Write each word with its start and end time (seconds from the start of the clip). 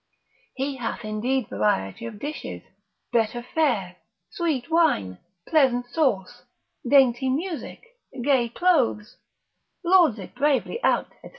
He 0.55 0.77
hath 0.77 1.05
indeed 1.05 1.47
variety 1.47 2.07
of 2.07 2.17
dishes, 2.17 2.63
better 3.13 3.43
fare, 3.53 3.97
sweet 4.31 4.71
wine, 4.71 5.19
pleasant 5.47 5.85
sauce, 5.91 6.41
dainty 6.83 7.29
music, 7.29 7.83
gay 8.23 8.49
clothes, 8.49 9.17
lords 9.85 10.17
it 10.17 10.33
bravely 10.33 10.83
out, 10.83 11.09
&c. 11.21 11.29